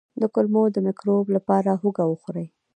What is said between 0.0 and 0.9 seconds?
د کولمو د